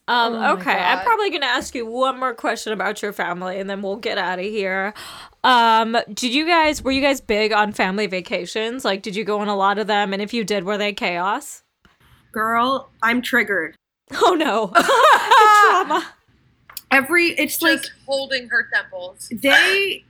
[0.10, 3.60] Um, Oh my okay, I'm probably gonna ask you one more question about your family,
[3.60, 4.94] and then we'll get out of here.
[5.44, 8.86] Um, did you guys were you guys big on family vacations?
[8.86, 10.14] Like, did you go on a lot of them?
[10.14, 11.64] And if you did, were they chaos?
[12.32, 13.76] Girl, I'm triggered.
[14.14, 14.72] Oh no,
[15.88, 16.08] trauma.
[16.92, 19.30] Every it's like holding her temples.
[19.32, 20.04] they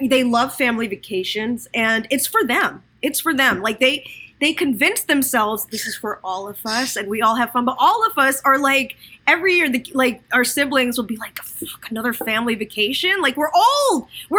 [0.00, 2.82] they love family vacations and it's for them.
[3.02, 3.62] It's for them.
[3.62, 7.50] Like they they convince themselves this is for all of us and we all have
[7.50, 8.96] fun but all of us are like
[9.26, 13.20] every year the like our siblings will be like fuck another family vacation?
[13.20, 14.06] Like we're old.
[14.28, 14.38] We're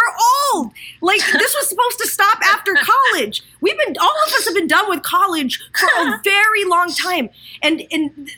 [0.53, 0.71] old.
[1.01, 3.43] Like this was supposed to stop after college.
[3.61, 7.29] We've been all of us have been done with college for a very long time.
[7.61, 8.29] And and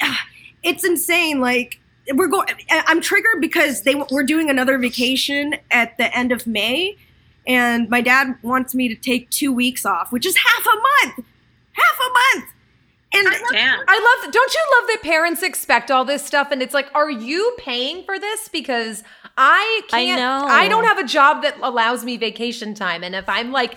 [0.00, 0.14] uh,
[0.62, 1.40] it's insane.
[1.40, 1.80] Like
[2.12, 6.96] we're going i'm triggered because they we're doing another vacation at the end of may
[7.46, 11.26] and my dad wants me to take two weeks off which is half a month
[11.72, 12.50] half a month
[13.14, 13.78] And Damn.
[13.86, 14.32] I love.
[14.32, 18.02] Don't you love that parents expect all this stuff, and it's like, are you paying
[18.04, 18.48] for this?
[18.48, 19.04] Because
[19.38, 20.20] I I can't.
[20.20, 20.48] know.
[20.48, 23.76] I don't have a job that allows me vacation time, and if I'm like,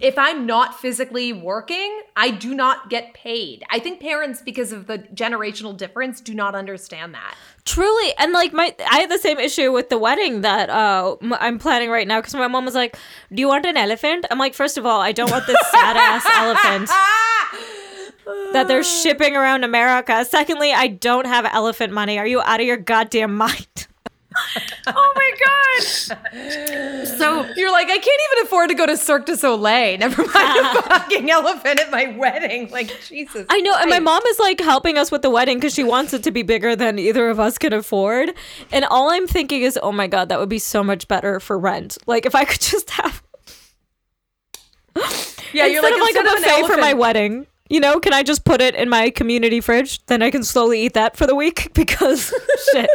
[0.00, 3.64] if I'm not physically working, I do not get paid.
[3.70, 7.34] I think parents, because of the generational difference, do not understand that.
[7.64, 11.58] Truly, and like my, I had the same issue with the wedding that uh I'm
[11.58, 12.96] planning right now because my mom was like,
[13.32, 15.96] "Do you want an elephant?" I'm like, first of all, I don't want this sad
[15.96, 16.90] ass elephant
[18.52, 20.24] that they're shipping around America.
[20.24, 22.18] Secondly, I don't have elephant money.
[22.18, 23.86] Are you out of your goddamn mind?
[24.86, 27.06] Oh my god.
[27.18, 29.98] So You're like, I can't even afford to go to Cirque du Soleil.
[29.98, 32.70] Never mind a fucking elephant at my wedding.
[32.70, 33.46] Like Jesus.
[33.48, 36.12] I know, and my mom is like helping us with the wedding because she wants
[36.12, 38.32] it to be bigger than either of us can afford.
[38.72, 41.58] And all I'm thinking is, oh my god, that would be so much better for
[41.58, 41.98] rent.
[42.06, 43.22] Like if I could just have
[45.52, 47.46] Yeah, you're instead like of like a instead of an buffet for my wedding.
[47.68, 50.04] You know, can I just put it in my community fridge?
[50.06, 52.32] Then I can slowly eat that for the week because
[52.72, 52.90] shit.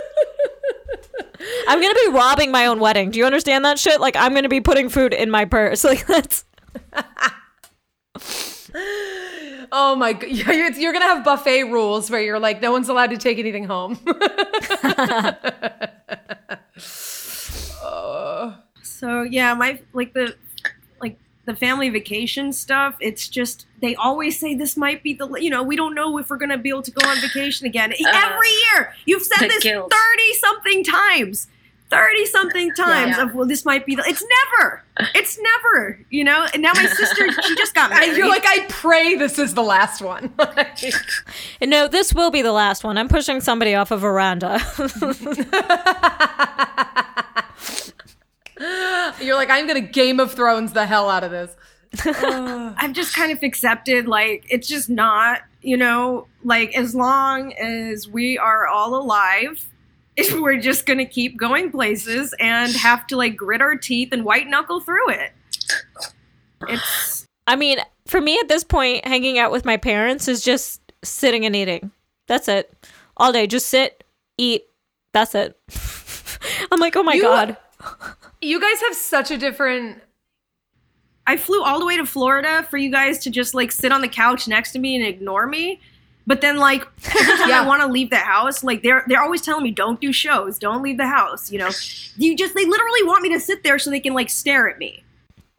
[1.67, 3.11] I'm gonna be robbing my own wedding.
[3.11, 3.99] Do you understand that shit?
[3.99, 5.83] Like I'm gonna be putting food in my purse.
[5.91, 6.45] Like that's
[9.73, 12.89] Oh my god, yeah, you're, you're gonna have buffet rules where you're like, no one's
[12.89, 13.99] allowed to take anything home.
[17.83, 18.53] Uh.
[18.83, 20.37] So yeah, my like the like
[21.45, 22.95] the family vacation stuff.
[22.99, 26.29] It's just they always say this might be the you know we don't know if
[26.29, 28.93] we're gonna be able to go on vacation again uh, every year.
[29.05, 31.47] You've said this thirty something times,
[31.89, 33.23] thirty something times Yeah.
[33.23, 34.03] of well this might be the.
[34.05, 34.23] It's
[34.59, 34.83] never.
[35.15, 35.99] It's never.
[36.11, 36.45] You know.
[36.53, 38.09] And now my sister she just got married.
[38.09, 40.31] And you're like, I pray this is the last one.
[41.65, 42.99] no, this will be the last one.
[42.99, 44.59] I'm pushing somebody off a veranda.
[49.21, 51.55] You're like, I'm gonna Game of Thrones the hell out of this.
[52.05, 58.07] I've just kind of accepted like it's just not, you know, like as long as
[58.07, 59.67] we are all alive,
[60.35, 64.47] we're just gonna keep going places and have to like grit our teeth and white
[64.47, 65.31] knuckle through it.
[66.67, 70.79] It's I mean, for me at this point, hanging out with my parents is just
[71.03, 71.91] sitting and eating.
[72.27, 72.71] That's it.
[73.17, 73.47] All day.
[73.47, 74.03] Just sit,
[74.37, 74.63] eat.
[75.13, 75.59] That's it.
[76.71, 77.57] I'm like, oh my You- God.
[78.41, 80.01] You guys have such a different.
[81.27, 84.01] I flew all the way to Florida for you guys to just like sit on
[84.01, 85.79] the couch next to me and ignore me.
[86.27, 87.61] But then like every time Yeah.
[87.61, 90.57] I want to leave the house, like they're they're always telling me don't do shows,
[90.59, 91.69] don't leave the house, you know.
[92.17, 94.77] You just they literally want me to sit there so they can like stare at
[94.79, 95.03] me.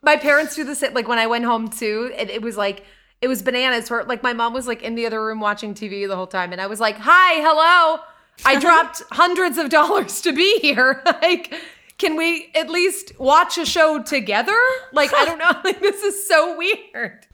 [0.02, 0.94] My parents do the same.
[0.94, 2.84] Like when I went home too, it, it was like
[3.20, 3.88] it was bananas.
[3.90, 6.52] Where like my mom was like in the other room watching TV the whole time,
[6.52, 8.02] and I was like, "Hi, hello."
[8.44, 11.02] I dropped hundreds of dollars to be here.
[11.22, 11.52] like,
[11.98, 14.58] can we at least watch a show together?
[14.92, 15.50] Like, I don't know.
[15.64, 17.26] Like, this is so weird.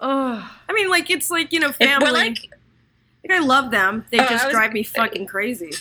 [0.00, 0.44] Ugh.
[0.68, 2.10] I mean, like it's like you know, family.
[2.10, 2.38] like,
[3.26, 4.04] Like I love them.
[4.10, 5.72] They Oh, just was drive me fucking crazy.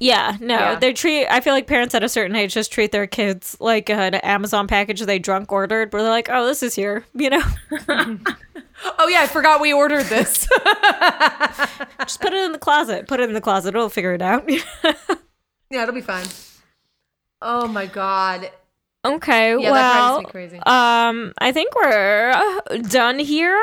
[0.00, 0.74] Yeah, no, Yeah.
[0.78, 1.26] they treat.
[1.26, 4.68] I feel like parents at a certain age just treat their kids like an Amazon
[4.68, 7.42] package they drunk ordered, where they're like, "Oh, this is here," you know.
[9.00, 10.46] Oh yeah, I forgot we ordered this.
[12.00, 13.08] just put it in the closet.
[13.08, 13.70] Put it in the closet.
[13.70, 14.48] It'll figure it out.
[15.70, 16.26] Yeah, it'll be fine.
[17.40, 18.50] Oh my god.
[19.04, 20.26] okay, Yeah, well,
[20.66, 23.58] um, I think we're done here.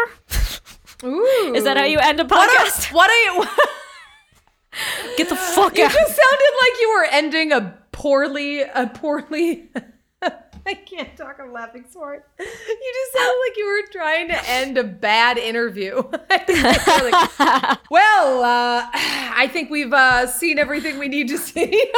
[1.03, 1.53] Ooh.
[1.55, 2.91] Is that how you end a What podcast?
[2.93, 3.47] what a
[5.17, 5.93] Get the fuck You out.
[5.93, 9.69] You just sounded like you were ending a poorly, a poorly.
[10.67, 11.37] I can't talk.
[11.39, 12.23] I'm laughing so hard.
[12.39, 16.01] You just sounded like you were trying to end a bad interview.
[16.47, 21.91] Like, well, uh, I think we've uh, seen everything we need to see.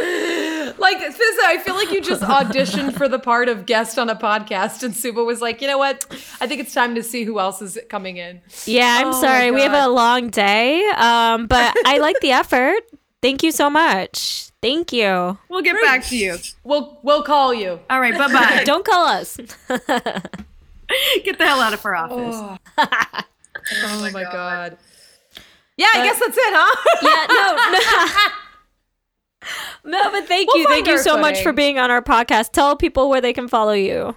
[0.00, 4.16] like Fizaa, I feel like you just auditioned for the part of guest on a
[4.16, 6.06] podcast, and Subhah was like, you know what?
[6.40, 8.40] I think it's time to see who else is coming in.
[8.64, 9.50] Yeah, I'm Oh sorry.
[9.50, 12.82] We have a long day, um, but I like the effort.
[13.22, 14.50] Thank you so much.
[14.62, 15.38] Thank you.
[15.48, 16.36] We'll get back to you.
[16.64, 17.80] We'll we'll call you.
[17.88, 18.62] All right, bye bye.
[18.66, 19.36] Don't call us.
[19.68, 22.58] get the hell out of her office.
[22.76, 24.76] Oh, my god.
[25.76, 26.76] Yeah, I guess that's it, huh?
[27.02, 28.30] yeah, no, no.
[29.84, 30.68] No, but thank We'll you.
[30.68, 32.52] Thank you our so much for being on our podcast.
[32.52, 34.14] Tell people where they can follow you.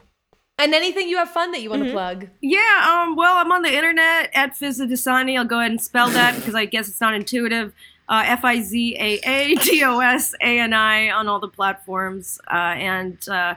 [0.60, 2.28] and anything you have fun that you want to plug.
[2.42, 2.60] Yeah,
[3.06, 5.38] um, well, I'm on the internet at Fizaa Dosani.
[5.38, 7.74] I'll go ahead and spell that because I guess it's not intuitive.
[8.10, 11.48] Uh, F I Z A A D O S A N I on all the
[11.48, 12.40] platforms.
[12.52, 13.56] Uh, and uh,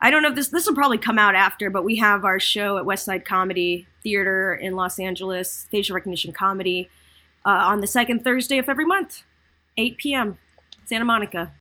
[0.00, 2.40] I don't know if this this will probably come out after, but we have our
[2.40, 6.88] show at Westside Comedy Theater in Los Angeles, facial recognition comedy,
[7.44, 9.22] uh, on the second Thursday of every month,
[9.76, 10.38] 8 p.m.
[10.84, 11.52] Santa Monica.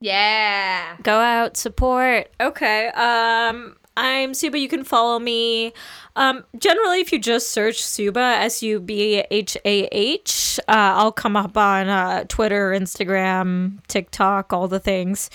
[0.00, 0.96] Yeah.
[1.02, 2.30] Go out, support.
[2.40, 2.88] Okay.
[2.88, 4.60] Um, I'm Subhah.
[4.60, 5.72] You can follow me.
[6.14, 11.10] Um, generally, if you just search Subhah, S U B H A H, uh, I'll
[11.10, 15.30] come up on uh, Twitter, Instagram, TikTok, all the things.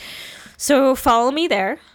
[0.56, 1.80] So follow me there.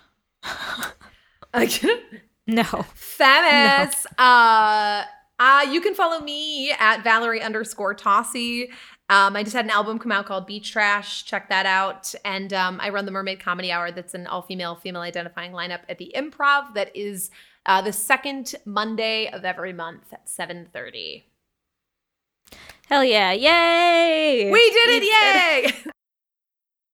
[2.46, 2.64] No.
[2.94, 4.06] Famous.
[4.18, 5.04] Uh,
[5.38, 8.68] uh, you can follow me at Valerie underscore Tosi.
[9.10, 11.24] Um, I just had an album come out called Beach Trash.
[11.24, 12.14] Check that out.
[12.24, 13.90] And um, I run the Mermaid Comedy Hour.
[13.90, 16.74] That's an all female, female identifying lineup at the Improv.
[16.74, 17.30] That is
[17.64, 21.26] uh, the second Monday of every month at seven thirty.
[22.88, 23.32] Hell yeah.
[23.32, 24.50] Yay.
[24.50, 25.74] We did it!
[25.84, 25.92] Yay!